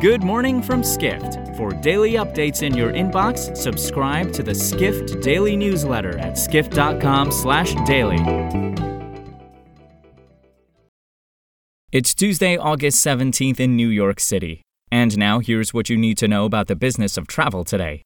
Good 0.00 0.22
morning 0.22 0.62
from 0.62 0.82
Skift. 0.82 1.54
For 1.58 1.72
daily 1.72 2.12
updates 2.12 2.62
in 2.62 2.74
your 2.74 2.90
inbox, 2.90 3.54
subscribe 3.54 4.32
to 4.32 4.42
the 4.42 4.54
Skift 4.54 5.20
Daily 5.20 5.56
newsletter 5.56 6.16
at 6.16 6.38
skift.com/daily. 6.38 8.16
It's 11.92 12.14
Tuesday, 12.14 12.56
August 12.56 13.04
17th 13.04 13.60
in 13.60 13.76
New 13.76 13.88
York 13.88 14.20
City. 14.20 14.62
And 14.90 15.18
now 15.18 15.40
here's 15.40 15.74
what 15.74 15.90
you 15.90 15.98
need 15.98 16.16
to 16.16 16.28
know 16.28 16.46
about 16.46 16.68
the 16.68 16.76
business 16.76 17.18
of 17.18 17.26
travel 17.26 17.62
today. 17.62 18.00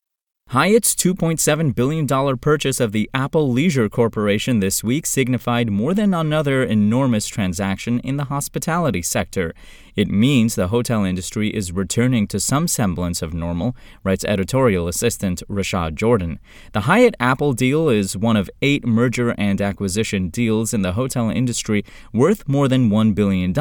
Hyatt's 0.48 0.94
$2.7 0.96 1.74
billion 1.74 2.36
purchase 2.38 2.80
of 2.80 2.92
the 2.92 3.08
Apple 3.14 3.50
Leisure 3.50 3.88
Corporation 3.88 4.58
this 4.58 4.84
week 4.84 5.06
signified 5.06 5.70
more 5.70 5.94
than 5.94 6.12
another 6.12 6.64
enormous 6.64 7.26
transaction 7.26 8.00
in 8.00 8.16
the 8.16 8.24
hospitality 8.24 9.00
sector. 9.00 9.54
It 9.96 10.08
means 10.08 10.56
the 10.56 10.68
hotel 10.68 11.04
industry 11.04 11.50
is 11.50 11.70
returning 11.70 12.26
to 12.28 12.40
some 12.40 12.66
semblance 12.66 13.22
of 13.22 13.32
normal, 13.32 13.76
writes 14.02 14.24
editorial 14.24 14.88
assistant 14.88 15.44
Rashad 15.48 15.94
Jordan. 15.94 16.40
The 16.72 16.82
Hyatt 16.82 17.14
Apple 17.20 17.52
deal 17.52 17.88
is 17.88 18.16
one 18.16 18.36
of 18.36 18.50
eight 18.60 18.84
merger 18.84 19.36
and 19.38 19.60
acquisition 19.60 20.30
deals 20.30 20.74
in 20.74 20.82
the 20.82 20.94
hotel 20.94 21.30
industry 21.30 21.84
worth 22.12 22.48
more 22.48 22.66
than 22.66 22.90
$1 22.90 23.14
billion 23.14 23.54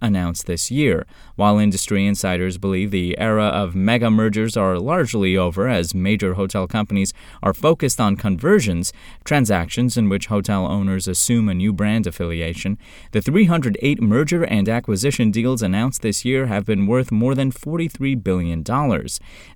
announced 0.00 0.46
this 0.46 0.70
year. 0.70 1.06
While 1.34 1.58
industry 1.58 2.06
insiders 2.06 2.56
believe 2.56 2.92
the 2.92 3.18
era 3.18 3.46
of 3.46 3.74
mega 3.74 4.10
mergers 4.10 4.56
are 4.56 4.78
largely 4.78 5.36
over 5.36 5.66
as 5.66 5.92
major 5.92 6.34
hotel 6.34 6.68
companies 6.68 7.12
are 7.42 7.54
focused 7.54 8.00
on 8.00 8.14
conversions, 8.14 8.92
transactions 9.24 9.96
in 9.96 10.08
which 10.08 10.26
hotel 10.26 10.66
owners 10.66 11.08
assume 11.08 11.48
a 11.48 11.54
new 11.54 11.72
brand 11.72 12.06
affiliation, 12.06 12.78
the 13.10 13.20
308 13.20 14.00
merger 14.00 14.44
and 14.44 14.68
acquisition 14.68 15.32
deals 15.32 15.62
announced 15.62 15.79
announced 15.80 16.02
this 16.02 16.26
year 16.26 16.44
have 16.44 16.66
been 16.66 16.86
worth 16.86 17.10
more 17.10 17.34
than 17.34 17.50
$43 17.50 18.22
billion. 18.22 18.62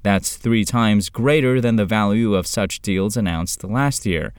That's 0.02 0.38
three 0.38 0.64
times 0.64 1.10
greater 1.10 1.60
than 1.60 1.76
the 1.76 1.84
value 1.84 2.34
of 2.34 2.46
such 2.46 2.80
deals 2.80 3.14
announced 3.14 3.62
last 3.62 4.06
year. 4.06 4.32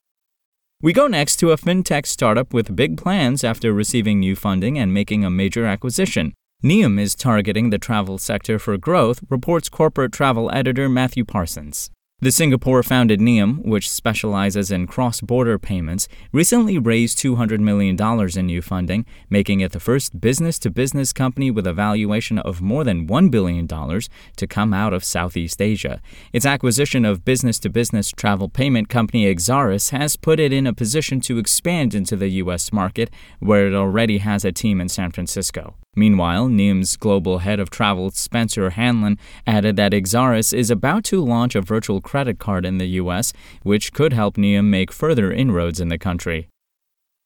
We 0.82 0.94
go 0.94 1.06
next 1.06 1.36
to 1.38 1.52
a 1.52 1.58
fintech 1.58 2.08
startup 2.08 2.56
with 2.56 2.76
big 2.76 2.98
plans 2.98 3.44
after 3.44 3.72
receiving 3.72 4.20
new 4.20 4.36
funding 4.36 4.80
and 4.80 4.92
making 4.92 5.24
a 5.24 5.30
major 5.30 5.68
acquisition. 5.68 6.34
Nium 6.64 7.00
is 7.00 7.14
targeting 7.14 7.70
the 7.70 7.78
travel 7.78 8.18
sector 8.18 8.58
for 8.58 8.76
growth, 8.80 9.20
reports 9.30 9.70
corporate 9.70 10.12
travel 10.12 10.50
editor 10.52 10.90
Matthew 10.90 11.24
Parsons. 11.24 11.92
The 12.26 12.32
Singapore 12.32 12.82
founded 12.82 13.20
Nium, 13.20 13.64
which 13.64 13.88
specializes 13.88 14.72
in 14.72 14.88
cross 14.88 15.22
border 15.22 15.60
payments, 15.60 16.08
recently 16.32 16.80
raised 16.80 17.20
$200 17.20 17.60
million 17.60 17.96
in 18.36 18.46
new 18.48 18.64
funding, 18.64 19.06
making 19.30 19.60
it 19.60 19.74
the 19.74 19.80
first 19.80 20.20
business 20.20 20.58
to 20.58 20.72
business 20.72 21.14
company 21.14 21.52
with 21.52 21.68
a 21.68 21.72
valuation 21.72 22.40
of 22.40 22.64
more 22.64 22.84
than 22.84 23.06
$1 23.08 23.30
billion 23.30 23.68
to 23.68 24.48
come 24.48 24.74
out 24.74 24.92
of 24.92 25.04
Southeast 25.04 25.62
Asia. 25.62 26.02
Its 26.34 26.48
acquisition 26.48 27.06
of 27.06 27.24
business 27.24 27.60
to 27.60 27.70
business 27.70 28.10
travel 28.10 28.50
payment 28.50 28.90
company 28.90 29.32
Ixaris 29.32 29.92
has 29.92 30.16
put 30.16 30.40
it 30.40 30.52
in 30.52 30.66
a 30.66 30.74
position 30.74 31.22
to 31.22 31.38
expand 31.38 31.94
into 31.94 32.16
the 32.16 32.30
U.S. 32.42 32.74
market, 32.74 33.12
where 33.38 33.68
it 33.68 33.76
already 33.76 34.18
has 34.18 34.44
a 34.44 34.52
team 34.52 34.82
in 34.82 34.90
San 34.90 35.12
Francisco. 35.12 35.76
Meanwhile, 35.96 36.50
Nium's 36.50 36.98
global 36.98 37.40
head 37.40 37.60
of 37.60 37.70
travel, 37.70 38.12
Spencer 38.12 38.72
Hanlon, 38.72 39.18
added 39.48 39.76
that 39.78 39.94
Ixaris 39.94 40.54
is 40.54 40.70
about 40.70 41.04
to 41.06 41.24
launch 41.24 41.56
a 41.56 41.62
virtual 41.62 42.02
credit 42.02 42.38
card 42.38 42.66
in 42.66 42.78
the 42.78 42.88
U.S., 43.02 43.32
which 43.64 43.94
could 43.94 44.14
help 44.14 44.36
Nium 44.36 44.66
make 44.66 44.92
further 44.92 45.32
inroads 45.32 45.80
in 45.80 45.88
the 45.88 45.98
country. 45.98 46.50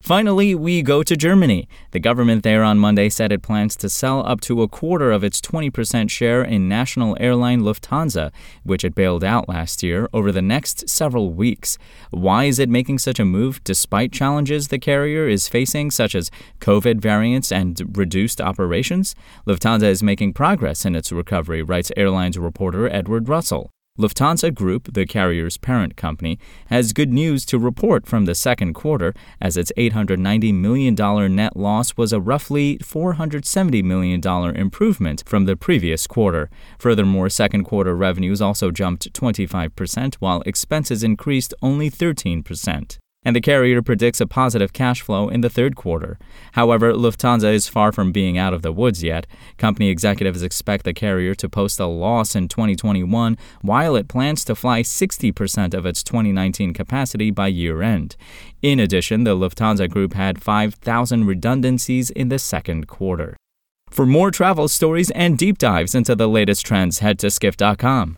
Finally, 0.09 0.55
we 0.55 0.81
go 0.81 1.03
to 1.03 1.15
Germany. 1.15 1.67
The 1.91 1.99
government 1.99 2.41
there 2.41 2.63
on 2.63 2.79
Monday 2.79 3.09
said 3.09 3.31
it 3.31 3.43
plans 3.43 3.75
to 3.75 3.89
sell 3.89 4.25
up 4.25 4.41
to 4.41 4.63
a 4.63 4.67
quarter 4.67 5.11
of 5.11 5.23
its 5.23 5.39
20% 5.39 6.09
share 6.09 6.41
in 6.41 6.67
national 6.67 7.15
airline 7.19 7.61
Lufthansa, 7.61 8.31
which 8.63 8.83
it 8.83 8.95
bailed 8.95 9.23
out 9.23 9.47
last 9.47 9.83
year, 9.83 10.09
over 10.11 10.31
the 10.31 10.41
next 10.41 10.89
several 10.89 11.31
weeks. 11.31 11.77
Why 12.09 12.45
is 12.45 12.57
it 12.57 12.69
making 12.69 12.97
such 12.97 13.19
a 13.19 13.23
move 13.23 13.63
despite 13.63 14.11
challenges 14.11 14.69
the 14.69 14.79
carrier 14.79 15.27
is 15.27 15.47
facing, 15.47 15.91
such 15.91 16.15
as 16.15 16.31
COVID 16.59 16.99
variants 16.99 17.51
and 17.51 17.95
reduced 17.95 18.41
operations? 18.41 19.13
Lufthansa 19.45 19.83
is 19.83 20.01
making 20.01 20.33
progress 20.33 20.85
in 20.85 20.95
its 20.95 21.11
recovery, 21.11 21.61
writes 21.61 21.91
airlines 21.95 22.39
reporter 22.39 22.89
Edward 22.89 23.29
Russell. 23.29 23.69
Lufthansa 23.99 24.53
Group, 24.55 24.93
the 24.93 25.05
carrier's 25.05 25.57
parent 25.57 25.97
company, 25.97 26.39
has 26.67 26.93
good 26.93 27.11
news 27.11 27.43
to 27.45 27.59
report 27.59 28.07
from 28.07 28.23
the 28.23 28.33
second 28.33 28.73
quarter, 28.73 29.13
as 29.41 29.57
its 29.57 29.73
$890 29.77 30.53
million 30.53 30.95
net 31.35 31.57
loss 31.57 31.97
was 31.97 32.13
a 32.13 32.21
roughly 32.21 32.77
$470 32.77 33.83
million 33.83 34.21
improvement 34.55 35.23
from 35.25 35.45
the 35.45 35.57
previous 35.57 36.07
quarter. 36.07 36.49
Furthermore, 36.77 37.29
second 37.29 37.65
quarter 37.65 37.93
revenues 37.93 38.41
also 38.41 38.71
jumped 38.71 39.11
25%, 39.11 40.15
while 40.15 40.43
expenses 40.45 41.03
increased 41.03 41.53
only 41.61 41.91
13% 41.91 42.97
and 43.23 43.35
the 43.35 43.41
carrier 43.41 43.81
predicts 43.81 44.21
a 44.21 44.27
positive 44.27 44.71
cash 44.71 45.01
flow 45.01 45.27
in 45.27 45.41
the 45.41 45.49
third 45.49 45.75
quarter. 45.75 46.17
However, 46.53 46.93
Lufthansa 46.93 47.53
is 47.53 47.67
far 47.67 47.91
from 47.91 48.11
being 48.11 48.37
out 48.37 48.53
of 48.53 48.61
the 48.61 48.71
woods 48.71 49.03
yet. 49.03 49.27
Company 49.57 49.89
executives 49.89 50.41
expect 50.41 50.85
the 50.85 50.93
carrier 50.93 51.35
to 51.35 51.49
post 51.49 51.79
a 51.79 51.85
loss 51.85 52.35
in 52.35 52.47
2021 52.47 53.37
while 53.61 53.95
it 53.95 54.07
plans 54.07 54.45
to 54.45 54.55
fly 54.55 54.81
60% 54.81 55.73
of 55.73 55.85
its 55.85 56.01
2019 56.03 56.73
capacity 56.73 57.29
by 57.29 57.47
year 57.47 57.81
end. 57.81 58.15
In 58.61 58.79
addition, 58.79 59.25
the 59.25 59.35
Lufthansa 59.35 59.89
Group 59.89 60.13
had 60.13 60.41
5,000 60.41 61.25
redundancies 61.25 62.09
in 62.09 62.29
the 62.29 62.39
second 62.39 62.87
quarter. 62.87 63.35
For 63.89 64.05
more 64.05 64.31
travel 64.31 64.67
stories 64.67 65.11
and 65.11 65.37
deep 65.37 65.57
dives 65.57 65.93
into 65.93 66.15
the 66.15 66.29
latest 66.29 66.65
trends, 66.65 66.99
head 66.99 67.19
to 67.19 67.29
skift.com. 67.29 68.17